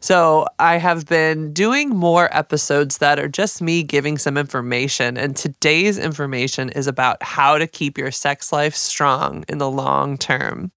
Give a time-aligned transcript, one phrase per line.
[0.01, 5.17] So I have been doing more episodes that are just me giving some information.
[5.17, 10.19] And today's information is about how to keep your sex life strong in the long
[10.19, 10.73] term.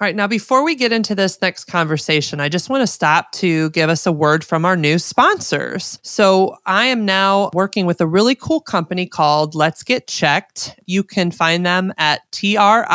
[0.00, 3.32] All right, now before we get into this next conversation, I just want to stop
[3.32, 5.98] to give us a word from our new sponsors.
[6.04, 10.78] So, I am now working with a really cool company called Let's Get Checked.
[10.86, 12.86] You can find them at trylgc.com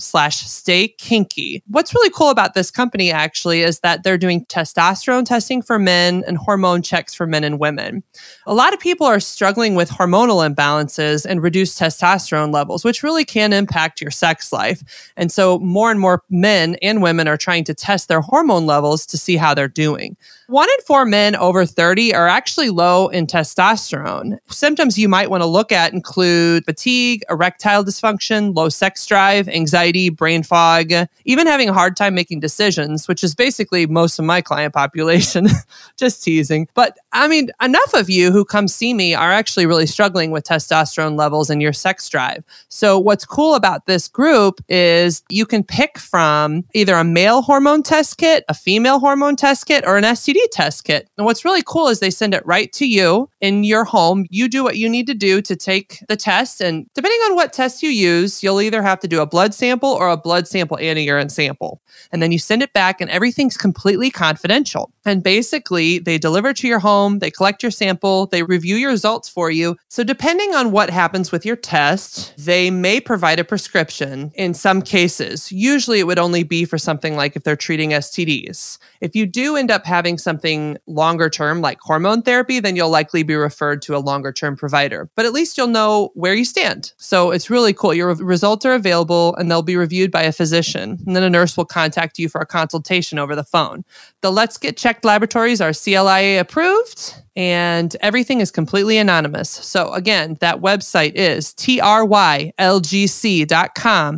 [0.00, 1.62] slash stay kinky.
[1.66, 6.24] What's really cool about this company actually is that they're doing testosterone testing for men
[6.26, 8.02] and hormone checks for men and women.
[8.46, 13.26] A lot of people are struggling with hormonal imbalances and reduced testosterone levels, which really
[13.26, 15.12] can impact your sex life life.
[15.16, 19.06] And so more and more men and women are trying to test their hormone levels
[19.06, 20.16] to see how they're doing.
[20.48, 24.38] One in four men over 30 are actually low in testosterone.
[24.48, 30.10] Symptoms you might want to look at include fatigue, erectile dysfunction, low sex drive, anxiety,
[30.10, 30.92] brain fog,
[31.24, 35.48] even having a hard time making decisions, which is basically most of my client population.
[35.96, 36.68] Just teasing.
[36.74, 40.44] But I mean, enough of you who come see me are actually really struggling with
[40.44, 42.44] testosterone levels and your sex drive.
[42.68, 47.82] So, what's cool about this group is you can pick from either a male hormone
[47.82, 51.08] test kit, a female hormone test kit, or an STD test kit.
[51.16, 54.26] And what's really cool is they send it right to you in your home.
[54.30, 56.60] You do what you need to do to take the test.
[56.60, 59.90] And depending on what test you use, you'll either have to do a blood sample
[59.90, 61.80] or a blood sample and a urine sample.
[62.10, 64.92] And then you send it back, and everything's completely confidential.
[65.04, 69.28] And basically, they deliver to your home, they collect your sample, they review your results
[69.28, 69.76] for you.
[69.88, 74.82] So, depending on what happens with your test, they may provide a prescription in some
[74.82, 75.50] cases.
[75.50, 78.78] Usually, it would only be for something like if they're treating STDs.
[79.00, 83.22] If you do end up having something longer term, like hormone therapy, then you'll likely
[83.22, 85.08] be referred to a longer term provider.
[85.14, 86.92] But at least you'll know where you stand.
[86.98, 87.94] So, it's really cool.
[87.94, 90.98] Your results are available and they'll be reviewed by a physician.
[91.06, 93.84] And then a nurse will contact you for a consultation over the phone.
[94.20, 99.48] The Let's Get Checked laboratories are CLIA approved and everything is completely anonymous.
[99.48, 102.52] So again, that website is trylgc.com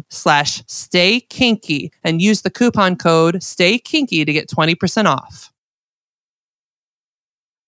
[0.08, 5.52] slash stay kinky and use the coupon code stay kinky to get 20% off.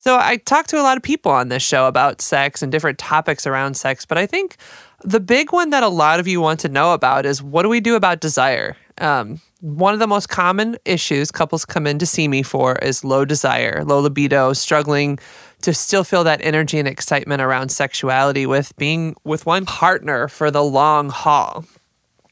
[0.00, 2.98] So I talk to a lot of people on this show about sex and different
[2.98, 4.56] topics around sex, but I think
[5.02, 7.68] the big one that a lot of you want to know about is what do
[7.68, 8.76] we do about desire?
[8.98, 13.04] Um, one of the most common issues couples come in to see me for is
[13.04, 15.18] low desire, low libido, struggling
[15.62, 20.50] to still feel that energy and excitement around sexuality with being with one partner for
[20.50, 21.64] the long haul.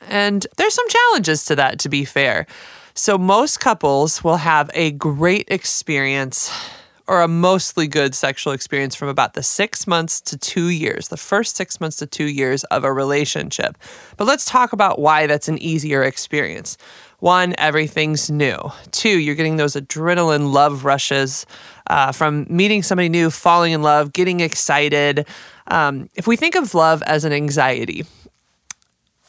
[0.03, 2.47] And there's some challenges to that, to be fair.
[2.95, 6.53] So, most couples will have a great experience
[7.07, 11.17] or a mostly good sexual experience from about the six months to two years, the
[11.17, 13.77] first six months to two years of a relationship.
[14.17, 16.79] But let's talk about why that's an easier experience.
[17.25, 18.59] One, everything's new.
[18.91, 21.47] Two, you're getting those adrenaline love rushes
[21.87, 25.27] uh, from meeting somebody new, falling in love, getting excited.
[25.69, 28.05] Um, if we think of love as an anxiety,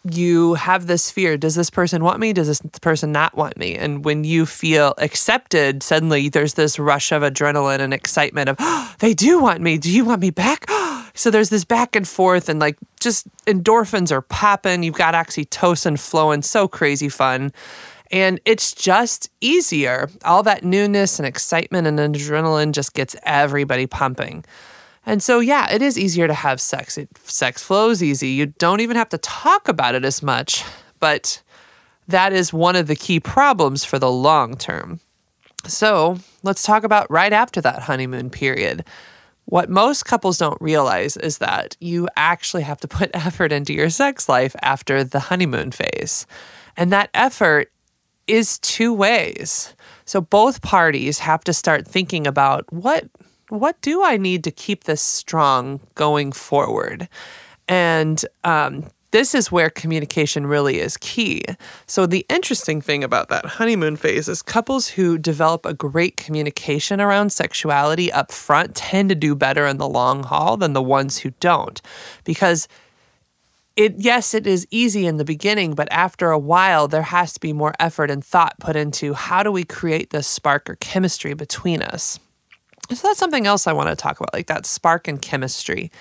[0.04, 3.76] you have this fear does this person want me does this person not want me
[3.76, 8.94] and when you feel accepted suddenly there's this rush of adrenaline and excitement of oh,
[9.00, 10.66] they do want me do you want me back
[11.16, 16.00] so there's this back and forth and like just endorphins are popping you've got oxytocin
[16.00, 17.52] flowing so crazy fun
[18.12, 24.46] and it's just easier all that newness and excitement and adrenaline just gets everybody pumping
[25.06, 26.98] and so, yeah, it is easier to have sex.
[26.98, 28.30] It, sex flows easy.
[28.30, 30.64] You don't even have to talk about it as much,
[31.00, 31.42] but
[32.08, 35.00] that is one of the key problems for the long term.
[35.68, 38.84] So, let's talk about right after that honeymoon period.
[39.46, 43.90] What most couples don't realize is that you actually have to put effort into your
[43.90, 46.26] sex life after the honeymoon phase.
[46.78, 47.72] And that effort
[48.28, 49.76] is two ways.
[50.06, 53.06] So both parties have to start thinking about what
[53.50, 57.08] what do I need to keep this strong going forward?
[57.68, 61.42] And um, this is where communication really is key.
[61.88, 67.00] So, the interesting thing about that honeymoon phase is couples who develop a great communication
[67.00, 71.20] around sexuality up front tend to do better in the long haul than the ones
[71.20, 71.82] who don't.
[72.26, 72.68] Because
[73.78, 77.42] it yes it is easy in the beginning but after a while there has to
[77.42, 81.34] be more effort and thought put into how do we create this spark or chemistry
[81.34, 82.18] between us
[82.94, 85.92] so that's something else I want to talk about, like that spark and chemistry.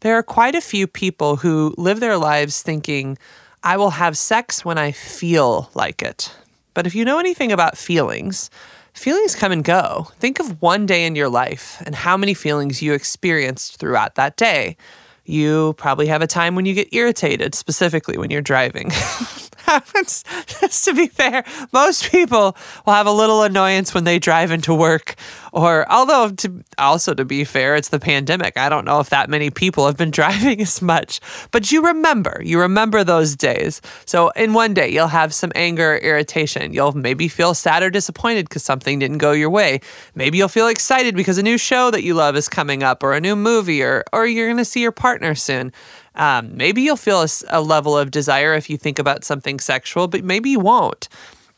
[0.00, 3.18] There are quite a few people who live their lives thinking,
[3.64, 6.32] I will have sex when I feel like it.
[6.74, 8.50] But if you know anything about feelings,
[8.94, 10.08] feelings come and go.
[10.20, 14.36] Think of one day in your life and how many feelings you experienced throughout that
[14.36, 14.76] day.
[15.24, 18.92] You probably have a time when you get irritated, specifically when you're driving.
[19.68, 20.24] happens.
[20.60, 22.56] Just to be fair, most people
[22.86, 25.14] will have a little annoyance when they drive into work.
[25.52, 28.56] Or, although, to, also to be fair, it's the pandemic.
[28.56, 31.20] I don't know if that many people have been driving as much.
[31.50, 33.80] But you remember, you remember those days.
[34.04, 36.72] So, in one day, you'll have some anger, or irritation.
[36.72, 39.80] You'll maybe feel sad or disappointed because something didn't go your way.
[40.14, 43.12] Maybe you'll feel excited because a new show that you love is coming up, or
[43.12, 45.72] a new movie, or, or you're going to see your partner soon.
[46.18, 50.08] Um, maybe you'll feel a, a level of desire if you think about something sexual,
[50.08, 51.08] but maybe you won't.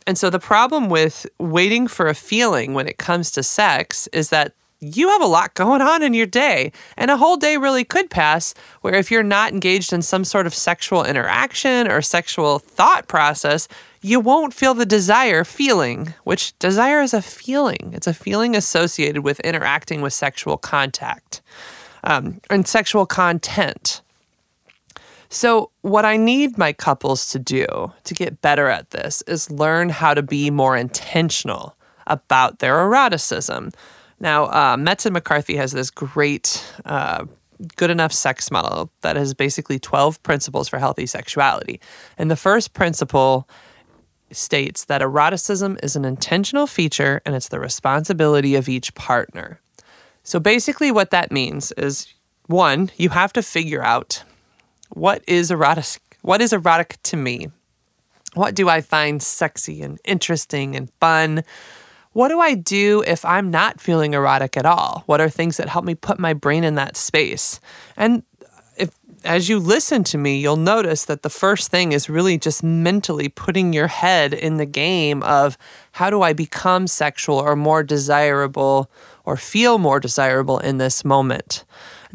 [0.07, 4.31] And so the problem with waiting for a feeling when it comes to sex is
[4.31, 6.73] that you have a lot going on in your day.
[6.97, 10.47] And a whole day really could pass where if you're not engaged in some sort
[10.47, 13.69] of sexual interaction or sexual thought process,
[14.01, 17.91] you won't feel the desire feeling, which desire is a feeling.
[17.93, 21.43] It's a feeling associated with interacting with sexual contact
[22.03, 24.01] um, and sexual content.
[25.33, 29.89] So, what I need my couples to do to get better at this is learn
[29.89, 31.77] how to be more intentional
[32.09, 33.71] about their eroticism.
[34.19, 37.27] Now, uh, and McCarthy has this great, uh,
[37.77, 41.81] good enough sex model that has basically 12 principles for healthy sexuality.
[42.19, 43.49] And the first principle
[44.33, 49.61] states that eroticism is an intentional feature and it's the responsibility of each partner.
[50.25, 52.13] So, basically, what that means is
[52.49, 54.25] one, you have to figure out
[54.91, 56.19] what is erotic?
[56.23, 57.49] What is erotic to me?
[58.35, 61.43] What do I find sexy and interesting and fun?
[62.13, 65.05] What do I do if I'm not feeling erotic at all?
[65.07, 67.61] What are things that help me put my brain in that space?
[67.97, 68.23] And
[68.77, 68.91] if
[69.25, 73.29] as you listen to me, you'll notice that the first thing is really just mentally
[73.29, 75.57] putting your head in the game of
[75.93, 78.91] how do I become sexual or more desirable
[79.25, 81.65] or feel more desirable in this moment?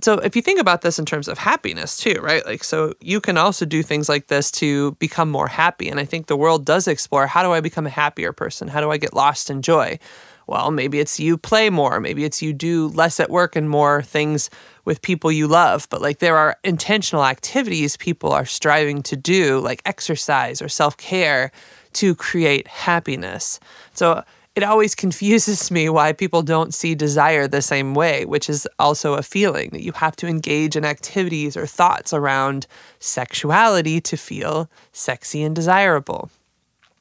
[0.06, 2.46] So if you think about this in terms of happiness too, right?
[2.46, 5.90] Like so you can also do things like this to become more happy.
[5.90, 8.68] And I think the world does explore how do I become a happier person?
[8.68, 9.98] How do I get lost in joy?
[10.46, 14.04] Well, maybe it's you play more, maybe it's you do less at work and more
[14.04, 14.52] things
[14.86, 15.88] with people you love.
[15.90, 20.98] But like there are intentional activities people are striving to do, like exercise or self
[20.98, 21.52] care
[21.94, 23.60] to create happiness.
[23.96, 24.24] So
[24.56, 29.16] it always confuses me why people don't see desire the same way, which is also
[29.16, 32.66] a feeling that you have to engage in activities or thoughts around
[33.00, 36.30] sexuality to feel sexy and desirable.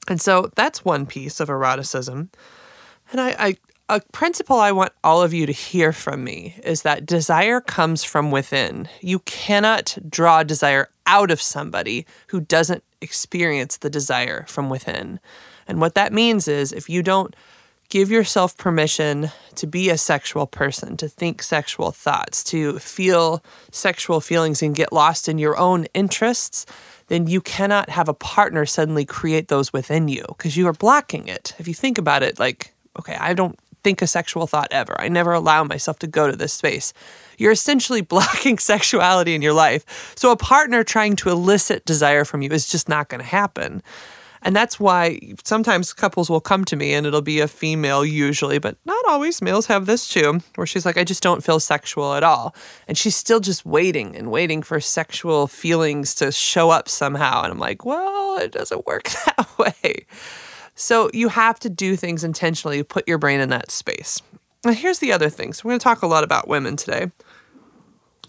[0.08, 2.30] And so that's one piece of eroticism.
[3.12, 3.56] And I, I
[3.88, 8.02] a principle I want all of you to hear from me is that desire comes
[8.02, 8.88] from within.
[9.02, 15.20] You cannot draw desire out of somebody who doesn't experience the desire from within.
[15.66, 17.34] And what that means is if you don't
[17.88, 24.20] give yourself permission to be a sexual person, to think sexual thoughts, to feel sexual
[24.20, 26.66] feelings and get lost in your own interests,
[27.08, 31.28] then you cannot have a partner suddenly create those within you because you are blocking
[31.28, 31.54] it.
[31.58, 34.98] If you think about it, like, okay, I don't think a sexual thought ever.
[34.98, 36.94] I never allow myself to go to this space.
[37.36, 40.14] You're essentially blocking sexuality in your life.
[40.16, 43.82] So a partner trying to elicit desire from you is just not going to happen.
[44.44, 48.58] And that's why sometimes couples will come to me and it'll be a female usually,
[48.58, 49.40] but not always.
[49.40, 52.54] Males have this too, where she's like, I just don't feel sexual at all.
[52.86, 57.42] And she's still just waiting and waiting for sexual feelings to show up somehow.
[57.42, 60.04] And I'm like, well, it doesn't work that way.
[60.74, 64.20] So you have to do things intentionally, put your brain in that space.
[64.64, 65.52] Now, here's the other thing.
[65.52, 67.10] So, we're going to talk a lot about women today.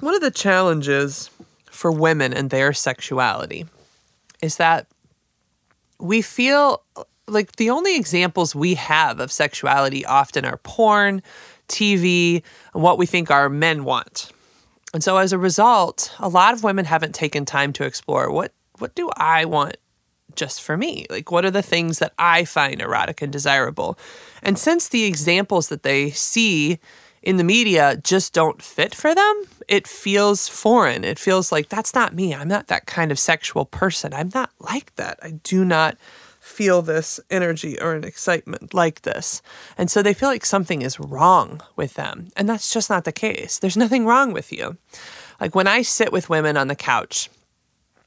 [0.01, 1.29] One of the challenges
[1.65, 3.65] for women and their sexuality
[4.41, 4.87] is that
[6.05, 6.83] we feel
[7.27, 11.21] like the only examples we have of sexuality often are porn,
[11.67, 12.43] TV,
[12.73, 14.31] and what we think our men want.
[14.93, 18.53] And so as a result, a lot of women haven't taken time to explore what
[18.77, 19.77] what do I want
[20.35, 21.05] just for me?
[21.09, 23.97] Like what are the things that I find erotic and desirable?
[24.43, 26.79] And since the examples that they see
[27.25, 31.03] in the media just don't fit for them, it feels foreign.
[31.03, 32.33] It feels like that's not me.
[32.33, 34.13] I'm not that kind of sexual person.
[34.13, 35.19] I'm not like that.
[35.23, 35.97] I do not
[36.39, 39.41] feel this energy or an excitement like this.
[39.79, 42.29] And so they feel like something is wrong with them.
[42.37, 43.57] And that's just not the case.
[43.57, 44.77] There's nothing wrong with you.
[45.41, 47.31] Like when I sit with women on the couch,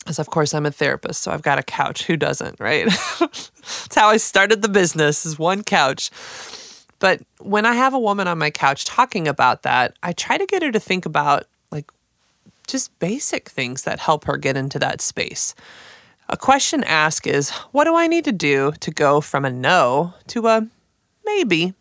[0.06, 2.04] as of course I'm a therapist, so I've got a couch.
[2.04, 2.86] Who doesn't, right?
[3.18, 6.10] That's how I started the business is one couch.
[6.98, 10.46] But when I have a woman on my couch talking about that, I try to
[10.46, 11.90] get her to think about like
[12.66, 15.54] just basic things that help her get into that space.
[16.28, 20.14] A question asked is, what do I need to do to go from a no
[20.28, 20.66] to a
[21.24, 21.74] maybe?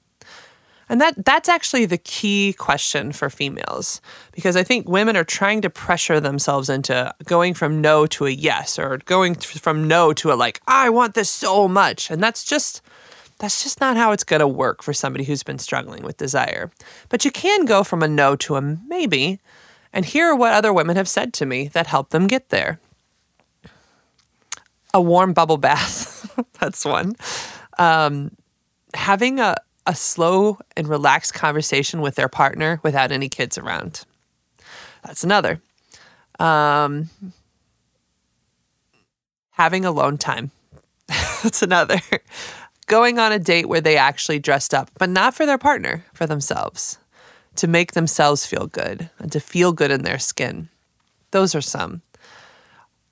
[0.89, 4.00] And that that's actually the key question for females
[4.31, 8.29] because I think women are trying to pressure themselves into going from no to a
[8.29, 12.45] yes or going from no to a like I want this so much and that's
[12.45, 12.81] just
[13.39, 16.72] that's just not how it's going to work for somebody who's been struggling with desire.
[17.10, 19.39] But you can go from a no to a maybe.
[19.94, 22.79] And here are what other women have said to me that helped them get there.
[24.94, 26.32] A warm bubble bath.
[26.60, 27.15] that's one.
[27.77, 28.32] Um,
[28.94, 34.03] having a, a slow and relaxed conversation with their partner without any kids around.
[35.03, 35.62] That's another.
[36.39, 37.10] Um,
[39.51, 40.51] having alone time.
[41.44, 42.00] That's another.
[42.88, 46.25] Going on a date where they actually dressed up, but not for their partner, for
[46.25, 46.98] themselves,
[47.58, 50.70] to make themselves feel good and to feel good in their skin.
[51.32, 52.01] Those are some.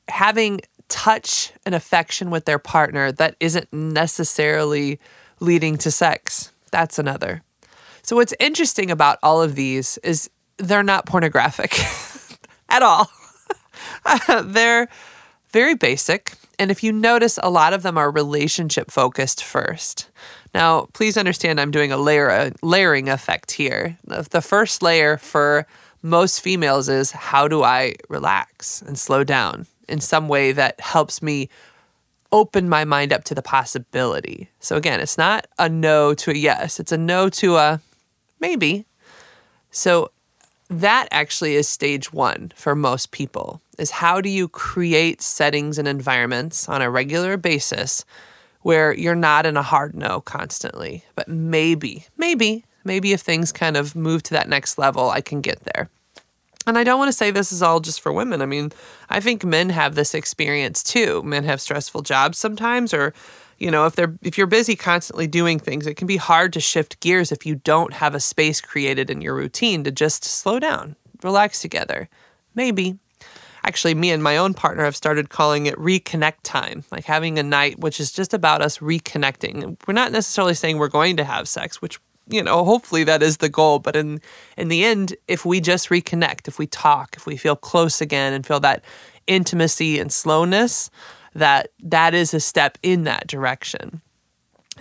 [0.08, 5.00] Having touch and affection with their partner that isn't necessarily
[5.40, 6.52] leading to sex.
[6.72, 7.42] That's another.
[8.02, 11.78] So, what's interesting about all of these is they're not pornographic
[12.70, 13.10] at all.
[14.44, 14.88] they're
[15.56, 16.34] very basic.
[16.60, 20.10] And if you notice, a lot of them are relationship focused first.
[20.54, 23.98] Now, please understand I'm doing a layer a layering effect here.
[24.04, 25.66] The first layer for
[26.04, 31.22] most females is how do I relax and slow down in some way that helps
[31.22, 31.48] me
[32.34, 34.50] open my mind up to the possibility.
[34.60, 37.80] So again, it's not a no to a yes, it's a no to a
[38.42, 38.86] maybe.
[39.72, 40.12] So
[40.70, 43.62] that actually is stage 1 for most people.
[43.78, 48.06] Is how do you create settings and environments on a regular basis
[48.62, 53.78] where you're not in a hard no constantly, but maybe, maybe, maybe if things kind
[53.78, 55.90] of move to that next level, I can get there.
[56.68, 58.42] And I don't want to say this is all just for women.
[58.42, 58.72] I mean,
[59.10, 61.22] I think men have this experience too.
[61.24, 63.14] Men have stressful jobs sometimes or
[63.58, 66.60] you know, if they're if you're busy constantly doing things, it can be hard to
[66.60, 70.60] shift gears if you don't have a space created in your routine to just slow
[70.60, 72.10] down, relax together.
[72.54, 72.98] Maybe.
[73.66, 77.44] Actually, me and my own partner have started calling it reconnect time, like having a
[77.44, 79.76] night which is just about us reconnecting.
[79.88, 83.38] We're not necessarily saying we're going to have sex, which you know, hopefully that is
[83.38, 83.80] the goal.
[83.80, 84.22] But in
[84.56, 88.34] in the end, if we just reconnect, if we talk, if we feel close again
[88.34, 88.84] and feel that
[89.26, 90.92] intimacy and slowness,
[91.34, 94.00] that that is a step in that direction.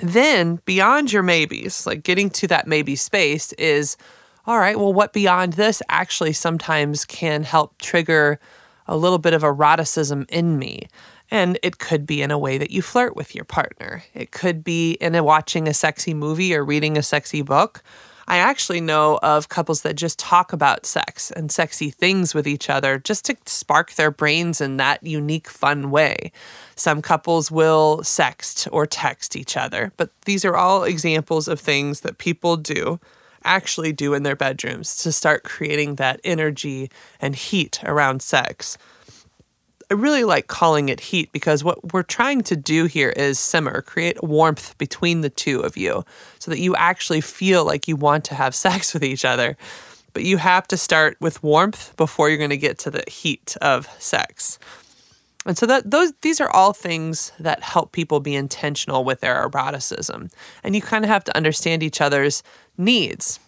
[0.03, 3.97] Then beyond your maybes, like getting to that maybe space is
[4.47, 8.39] all right, well, what beyond this actually sometimes can help trigger
[8.87, 10.89] a little bit of eroticism in me.
[11.31, 14.05] And it could be in a way that you flirt with your partner.
[14.13, 17.83] It could be in a watching a sexy movie or reading a sexy book.
[18.27, 22.71] I actually know of couples that just talk about sex and sexy things with each
[22.71, 26.33] other just to spark their brains in that unique, fun way.
[26.75, 32.01] Some couples will sext or text each other, but these are all examples of things
[32.01, 32.99] that people do,
[33.45, 38.79] actually do in their bedrooms to start creating that energy and heat around sex.
[39.91, 43.83] I really like calling it heat because what we're trying to do here is simmer,
[43.83, 46.05] create warmth between the two of you
[46.39, 49.57] so that you actually feel like you want to have sex with each other.
[50.13, 53.57] But you have to start with warmth before you're going to get to the heat
[53.61, 54.59] of sex.
[55.47, 59.43] And so that those these are all things that help people be intentional with their
[59.43, 60.31] eroticism.
[60.63, 62.43] And you kind of have to understand each other's
[62.79, 63.41] needs.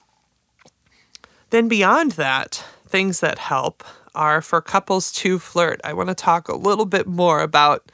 [1.51, 3.85] Then beyond that, things that help
[4.15, 5.81] are for couples to flirt.
[5.85, 7.91] I want to talk a little bit more about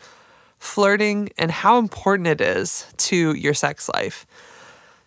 [0.59, 4.27] flirting and how important it is to your sex life.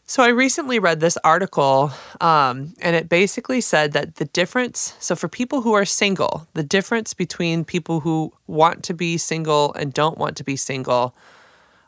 [0.08, 5.16] So, I recently read this article, um, and it basically said that the difference so,
[5.16, 9.92] for people who are single, the difference between people who want to be single and
[9.92, 11.16] don't want to be single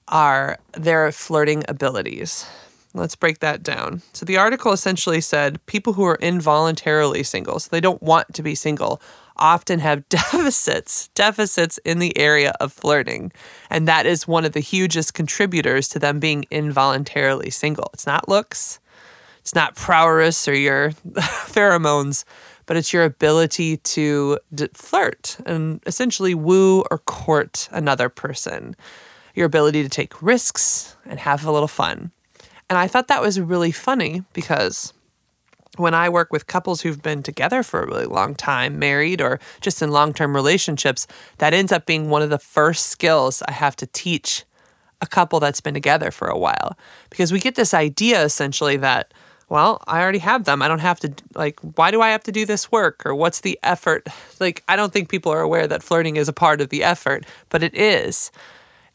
[0.08, 2.48] are their flirting abilities.
[2.98, 4.02] Let's break that down.
[4.14, 8.44] So the article essentially said people who are involuntarily single, so they don't want to
[8.44, 9.02] be single,
[9.38, 13.32] often have deficits, deficits in the area of flirting.
[13.70, 17.90] And that is one of the hugest contributors to them being involuntarily single.
[17.94, 18.80] It's not looks,
[19.40, 22.26] it's not prowess or your pheromones,
[22.66, 28.76] but it's your ability to d- flirt and essentially woo or court another person,
[29.36, 32.12] your ability to take risks and have a little fun.
[32.70, 34.94] And I thought that was really funny because
[35.78, 39.40] when I work with couples who've been together for a really long time, married or
[39.62, 41.08] just in long term relationships,
[41.38, 44.44] that ends up being one of the first skills I have to teach
[45.02, 46.78] a couple that's been together for a while.
[47.10, 49.14] Because we get this idea essentially that,
[49.50, 50.62] well, I already have them.
[50.62, 53.06] I don't have to, like, why do I have to do this work?
[53.06, 54.08] Or what's the effort?
[54.40, 57.26] Like, I don't think people are aware that flirting is a part of the effort,
[57.50, 58.32] but it is.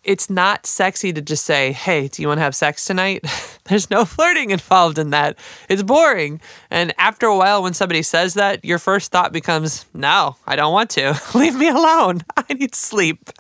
[0.04, 3.25] It's not sexy to just say, Hey, do you want to have sex tonight?
[3.64, 5.38] There's no flirting involved in that.
[5.68, 6.40] It's boring.
[6.71, 10.73] And after a while, when somebody says that, your first thought becomes, No, I don't
[10.73, 11.21] want to.
[11.35, 12.23] Leave me alone.
[12.37, 13.30] I need sleep.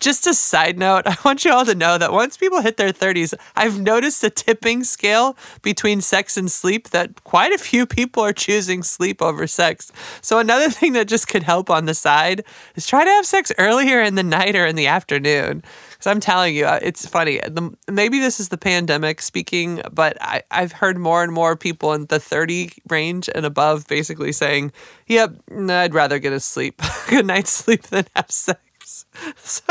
[0.00, 2.92] Just a side note, I want you all to know that once people hit their
[2.92, 8.22] 30s, I've noticed a tipping scale between sex and sleep that quite a few people
[8.22, 9.92] are choosing sleep over sex.
[10.20, 13.52] So, another thing that just could help on the side is try to have sex
[13.58, 15.62] earlier in the night or in the afternoon.
[15.90, 17.38] Because I'm telling you, uh, it's funny.
[17.38, 21.94] The, maybe this is the pandemic speaking, but I, I've heard more and more people
[21.94, 24.72] in the 30 range and above basically saying,
[25.06, 25.36] Yep,
[25.68, 28.60] I'd rather get a sleep, good night's sleep than have sex.
[29.38, 29.62] So,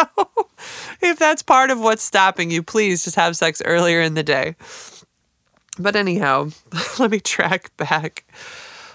[1.02, 4.56] if that's part of what's stopping you, please just have sex earlier in the day.
[5.78, 6.50] But anyhow,
[7.00, 8.26] let me track back.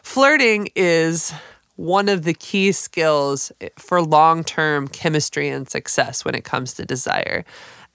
[0.03, 1.33] Flirting is
[1.77, 6.85] one of the key skills for long term chemistry and success when it comes to
[6.85, 7.45] desire.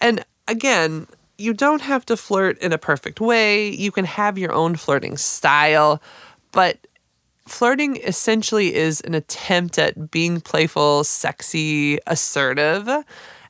[0.02, 3.70] And again, you don't have to flirt in a perfect way.
[3.70, 6.02] You can have your own flirting style,
[6.52, 6.78] but
[7.48, 12.90] flirting essentially is an attempt at being playful, sexy, assertive.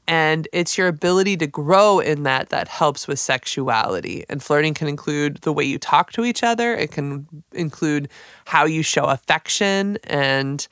[0.07, 4.23] And it's your ability to grow in that that helps with sexuality.
[4.29, 8.09] And flirting can include the way you talk to each other, it can include
[8.45, 10.67] how you show affection, and,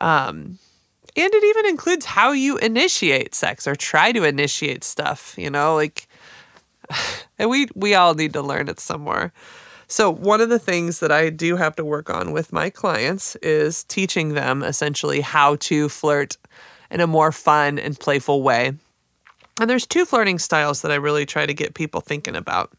[0.00, 0.58] um,
[1.16, 5.74] and it even includes how you initiate sex or try to initiate stuff, you know,
[5.74, 6.08] like,
[7.38, 9.30] and we, we all need to learn it somewhere.
[9.90, 13.34] So, one of the things that I do have to work on with my clients
[13.42, 16.36] is teaching them essentially how to flirt
[16.92, 18.74] in a more fun and playful way.
[19.60, 22.72] And there's two flirting styles that I really try to get people thinking about.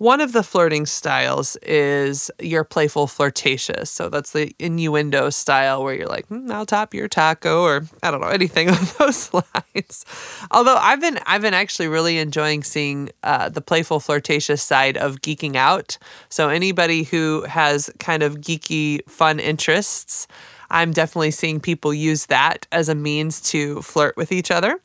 [0.00, 3.90] One of the flirting styles is your playful flirtatious.
[3.90, 8.10] So that's the innuendo style where you're like, mm, "I'll top your taco," or I
[8.10, 10.06] don't know anything on those lines.
[10.52, 15.20] Although I've been I've been actually really enjoying seeing uh, the playful flirtatious side of
[15.20, 15.98] geeking out.
[16.30, 20.26] So anybody who has kind of geeky fun interests,
[20.70, 24.80] I'm definitely seeing people use that as a means to flirt with each other.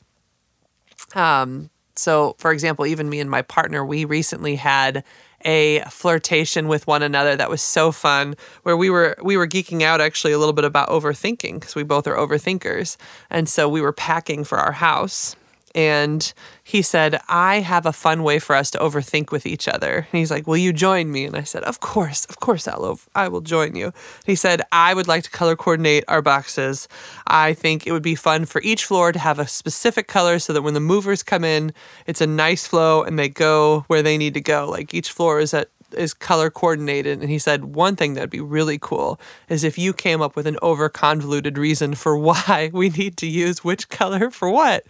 [1.13, 5.03] Um, so, for example, even me and my partner, we recently had
[5.45, 9.84] a flirtation with one another that was so fun where we were we were geeking
[9.84, 12.97] out actually a little bit about overthinking because we both are overthinkers.
[13.29, 15.36] And so we were packing for our house
[15.75, 16.33] and
[16.63, 19.95] he said, I have a fun way for us to overthink with each other.
[19.97, 21.25] And he's like, Will you join me?
[21.25, 23.88] And I said, Of course, of course, I'll I will join you.
[23.88, 23.93] And
[24.25, 26.88] he said, I would like to color coordinate our boxes.
[27.27, 30.53] I think it would be fun for each floor to have a specific color so
[30.53, 31.73] that when the movers come in,
[32.07, 34.69] it's a nice flow and they go where they need to go.
[34.69, 37.21] Like each floor is at is color coordinated.
[37.21, 40.47] And he said one thing that'd be really cool is if you came up with
[40.47, 44.84] an over convoluted reason for why we need to use which color for what.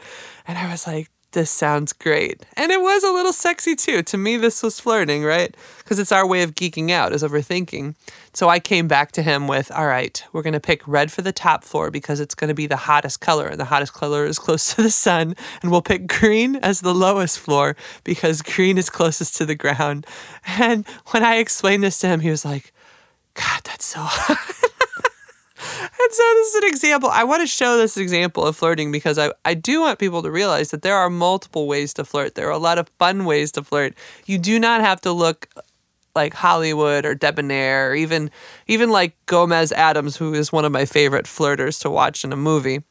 [0.48, 2.44] And I was like, this sounds great.
[2.58, 4.02] And it was a little sexy too.
[4.04, 5.56] To me, this was flirting, right?
[5.78, 7.94] Because it's our way of geeking out, is overthinking.
[8.34, 11.22] So I came back to him with, all right, we're going to pick red for
[11.22, 14.26] the top floor because it's going to be the hottest color, and the hottest color
[14.26, 15.36] is close to the sun.
[15.62, 20.08] And we'll pick green as the lowest floor because green is closest to the ground.
[20.48, 22.72] And when I explained this to him, he was like,
[23.34, 24.65] God, that's so hot.
[26.16, 27.10] So this is an example.
[27.12, 30.32] I want to show this example of flirting because I, I do want people to
[30.32, 32.36] realize that there are multiple ways to flirt.
[32.36, 33.96] There are a lot of fun ways to flirt.
[34.26, 35.50] You do not have to look
[36.16, 38.32] like Hollywood or debonair or even
[38.66, 42.38] even like Gomez Addams, who is one of my favorite flirters to watch in a
[42.38, 42.84] movie.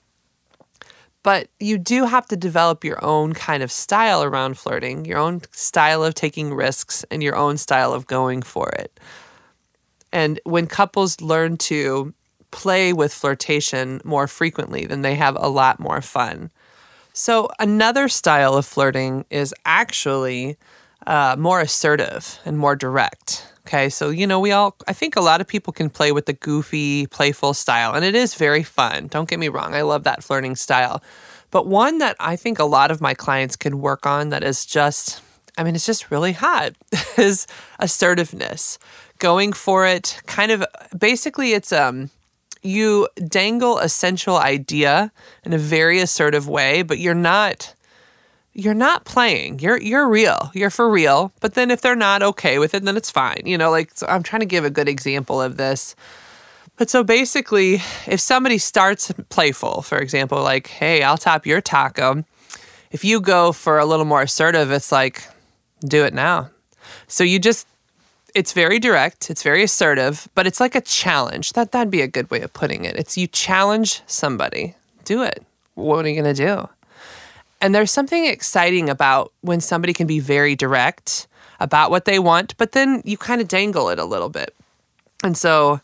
[1.22, 5.40] But you do have to develop your own kind of style around flirting, your own
[5.50, 9.00] style of taking risks, and your own style of going for it.
[10.12, 12.12] And when couples learn to
[12.54, 16.50] play with flirtation more frequently, then they have a lot more fun.
[17.12, 20.56] So, another style of flirting is actually
[21.06, 23.46] uh, more assertive and more direct.
[23.66, 26.26] Okay, so you know, we all, I think a lot of people can play with
[26.26, 29.08] the goofy, playful style, and it is very fun.
[29.08, 31.02] Don't get me wrong, I love that flirting style.
[31.50, 34.64] But one that I think a lot of my clients can work on that is
[34.64, 35.22] just,
[35.58, 36.72] I mean, it's just really hot
[37.18, 37.46] is
[37.80, 38.78] assertiveness.
[39.18, 40.64] Going for it, kind of
[40.96, 42.10] basically, it's um,
[42.64, 45.12] you dangle a central idea
[45.44, 47.74] in a very assertive way, but you're not
[48.54, 49.58] you're not playing.
[49.58, 50.50] You're you're real.
[50.54, 51.32] You're for real.
[51.40, 53.42] But then if they're not okay with it, then it's fine.
[53.44, 55.94] You know, like so I'm trying to give a good example of this.
[56.76, 57.74] But so basically,
[58.06, 62.24] if somebody starts playful, for example, like, "Hey, I'll top your taco."
[62.90, 65.28] If you go for a little more assertive, it's like,
[65.80, 66.50] "Do it now."
[67.06, 67.66] So you just
[68.34, 71.52] it's very direct, it's very assertive, but it's like a challenge.
[71.52, 72.96] That that'd be a good way of putting it.
[72.96, 74.74] It's you challenge somebody.
[75.04, 75.44] Do it.
[75.74, 76.68] What are you going to do?
[77.60, 81.26] And there's something exciting about when somebody can be very direct
[81.60, 84.54] about what they want, but then you kind of dangle it a little bit.
[85.22, 85.80] And so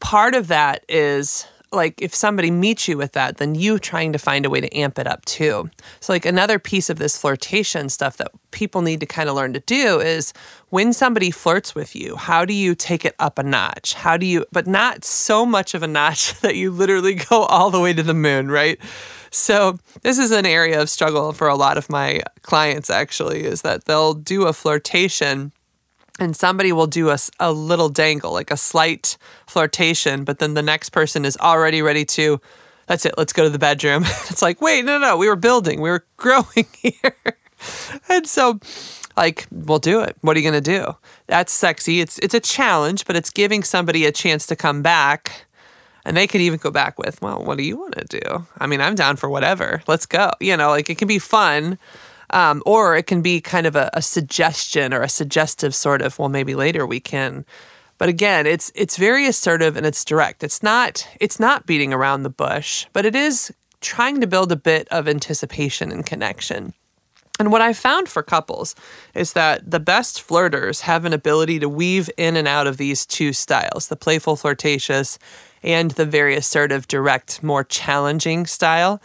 [0.00, 4.18] part of that is like if somebody meets you with that, then you trying to
[4.18, 5.70] find a way to amp it up too.
[6.00, 9.52] So, like another piece of this flirtation stuff that people need to kind of learn
[9.52, 10.32] to do is
[10.70, 13.94] when somebody flirts with you, how do you take it up a notch?
[13.94, 17.70] How do you, but not so much of a notch that you literally go all
[17.70, 18.78] the way to the moon, right?
[19.30, 23.62] So, this is an area of struggle for a lot of my clients actually, is
[23.62, 25.52] that they'll do a flirtation
[26.20, 30.62] and somebody will do a, a little dangle, like a slight flirtation, but then the
[30.62, 32.40] next person is already ready to,
[32.86, 34.04] that's it, let's go to the bedroom.
[34.28, 37.16] it's like, wait, no, no, we were building, we were growing here.
[38.08, 38.60] and so,
[39.16, 40.16] like, we'll do it.
[40.20, 40.94] What are you going to do?
[41.26, 42.00] That's sexy.
[42.00, 45.46] It's it's a challenge, but it's giving somebody a chance to come back.
[46.06, 48.46] And they could even go back with, well, what do you want to do?
[48.58, 49.82] I mean, I'm down for whatever.
[49.86, 50.30] Let's go.
[50.40, 51.78] You know, like it can be fun
[52.30, 56.18] um, or it can be kind of a, a suggestion or a suggestive sort of,
[56.18, 57.44] well, maybe later we can.
[57.98, 60.42] But again, it's it's very assertive and it's direct.
[60.42, 64.56] It's not it's not beating around the bush, but it is trying to build a
[64.56, 66.72] bit of anticipation and connection.
[67.38, 68.74] And what I found for couples
[69.14, 73.06] is that the best flirters have an ability to weave in and out of these
[73.06, 75.18] two styles the playful, flirtatious,
[75.62, 79.00] and the very assertive, direct, more challenging style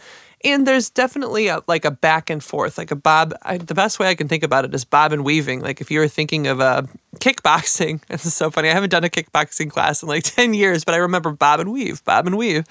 [0.46, 3.98] and there's definitely a like a back and forth like a bob I, the best
[3.98, 5.60] way i can think about it is bob and weaving.
[5.60, 6.82] Like if you were thinking of uh,
[7.20, 8.00] kickboxing.
[8.08, 8.70] This is so funny.
[8.70, 11.72] I haven't done a kickboxing class in like 10 years but i remember bob and
[11.72, 12.64] weave bob and weave.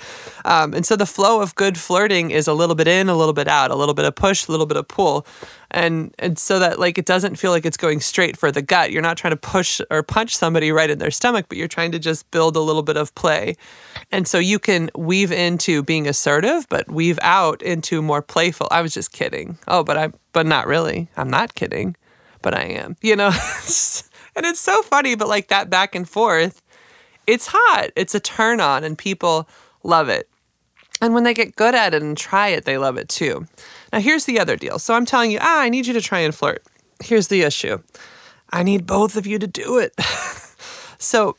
[0.43, 3.33] Um, and so the flow of good flirting is a little bit in a little
[3.33, 5.25] bit out a little bit of push a little bit of pull.
[5.71, 8.91] And and so that like it doesn't feel like it's going straight for the gut.
[8.91, 11.91] You're not trying to push or punch somebody right in their stomach but you're trying
[11.91, 13.55] to just build a little bit of play.
[14.11, 18.67] And so you can weave into being assertive but weave out into more playful.
[18.71, 19.57] I was just kidding.
[19.67, 21.09] Oh but i but not really.
[21.17, 21.95] I'm not kidding
[22.45, 23.31] but i am you know
[24.35, 26.61] and it's so funny but like that back and forth
[27.27, 29.47] it's hot it's a turn on and people
[29.83, 30.29] love it
[31.01, 33.47] and when they get good at it and try it they love it too
[33.95, 34.77] now, here's the other deal.
[34.77, 36.61] So I'm telling you, ah, I need you to try and flirt.
[37.01, 37.81] Here's the issue
[38.49, 39.93] I need both of you to do it.
[40.97, 41.37] so,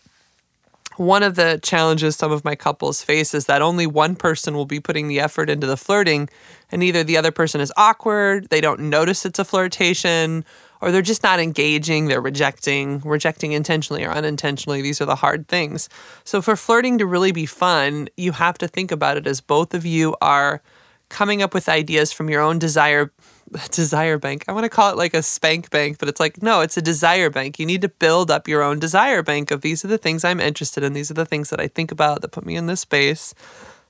[0.97, 4.65] one of the challenges some of my couples face is that only one person will
[4.65, 6.31] be putting the effort into the flirting,
[6.73, 10.43] and either the other person is awkward, they don't notice it's a flirtation,
[10.81, 14.83] or they're just not engaging, they're rejecting, rejecting intentionally or unintentionally.
[14.83, 15.89] These are the hard things.
[16.25, 19.75] So, for flirting to really be fun, you have to think about it as both
[19.75, 20.63] of you are
[21.09, 23.13] coming up with ideas from your own desire
[23.71, 24.45] desire bank.
[24.49, 26.83] I want to call it like a spank bank, but it's like no, it's a
[26.83, 27.59] desire bank.
[27.59, 30.41] You need to build up your own desire bank of these are the things I'm
[30.41, 30.93] interested in.
[30.93, 33.35] These are the things that I think about that put me in this space.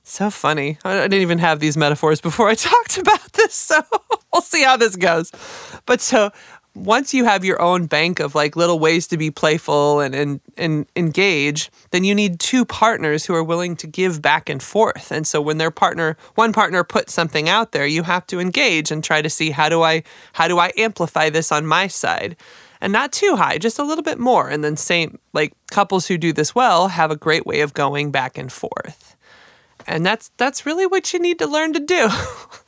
[0.09, 0.77] So funny.
[0.85, 3.81] I didn't even have these metaphors before I talked about this, so
[4.33, 5.31] we'll see how this goes.
[5.85, 6.31] But so
[6.77, 10.39] once you have your own bank of like little ways to be playful and, and
[10.55, 15.11] and engage, then you need two partners who are willing to give back and forth.
[15.11, 18.91] And so when their partner, one partner puts something out there, you have to engage
[18.91, 22.37] and try to see how do I how do I amplify this on my side?
[22.79, 24.49] And not too high, just a little bit more.
[24.49, 28.11] And then same like couples who do this well have a great way of going
[28.11, 29.16] back and forth.
[29.87, 32.09] And that's that's really what you need to learn to do.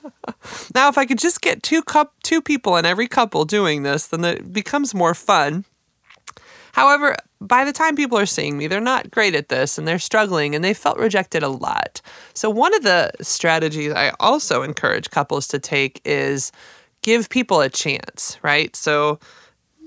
[0.75, 4.07] now, if I could just get two cup two people in every couple doing this,
[4.07, 5.65] then it becomes more fun.
[6.73, 9.99] However, by the time people are seeing me, they're not great at this and they're
[9.99, 12.01] struggling and they felt rejected a lot.
[12.33, 16.51] So, one of the strategies I also encourage couples to take is
[17.01, 18.75] give people a chance, right?
[18.75, 19.19] So,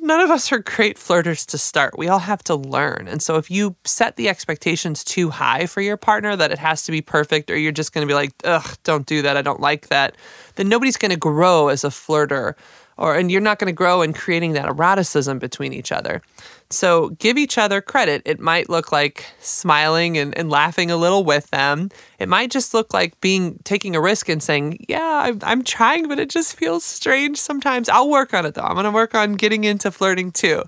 [0.02, 1.96] none of us are great flirters to start.
[1.96, 3.06] We all have to learn.
[3.08, 6.82] And so if you set the expectations too high for your partner that it has
[6.84, 9.36] to be perfect or you're just going to be like, "Ugh, don't do that.
[9.36, 10.16] I don't like that."
[10.56, 12.54] Then nobody's going to grow as a flirter
[12.96, 16.22] or and you're not going to grow in creating that eroticism between each other.
[16.70, 18.22] So give each other credit.
[18.24, 21.90] It might look like smiling and, and laughing a little with them.
[22.18, 26.08] It might just look like being taking a risk and saying, Yeah, I'm, I'm trying,
[26.08, 27.88] but it just feels strange sometimes.
[27.88, 28.62] I'll work on it though.
[28.62, 30.64] I'm going to work on getting into flirting too.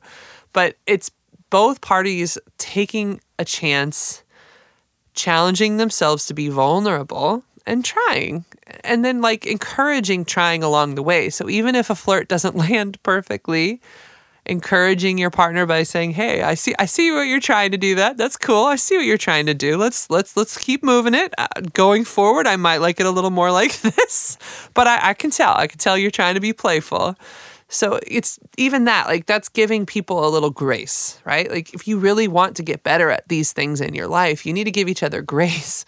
[0.52, 1.10] But it's
[1.50, 4.22] both parties taking a chance,
[5.14, 8.44] challenging themselves to be vulnerable and trying
[8.82, 11.30] and then like encouraging trying along the way.
[11.30, 13.80] So even if a flirt doesn't land perfectly,
[14.46, 17.94] encouraging your partner by saying, "Hey, I see I see what you're trying to do
[17.96, 18.16] that.
[18.16, 18.64] That's cool.
[18.64, 19.76] I see what you're trying to do.
[19.76, 21.34] Let's let's let's keep moving it.
[21.38, 24.38] Uh, going forward, I might like it a little more like this,
[24.74, 25.54] but I, I can tell.
[25.54, 27.16] I can tell you're trying to be playful."
[27.68, 31.50] So it's even that, like, that's giving people a little grace, right?
[31.50, 34.52] Like, if you really want to get better at these things in your life, you
[34.52, 35.84] need to give each other grace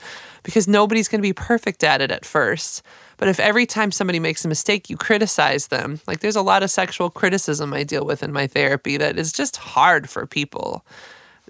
[0.46, 2.84] because nobody's going to be perfect at it at first.
[3.16, 6.62] But if every time somebody makes a mistake, you criticize them, like, there's a lot
[6.62, 10.86] of sexual criticism I deal with in my therapy that is just hard for people.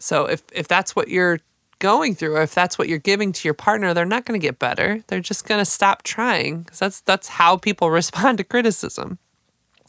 [0.00, 1.40] So if, if that's what you're
[1.78, 4.42] going through or if that's what you're giving to your partner they're not going to
[4.42, 8.44] get better they're just going to stop trying because that's that's how people respond to
[8.44, 9.18] criticism